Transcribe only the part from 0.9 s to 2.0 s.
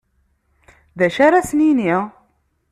D acu ara as-nini?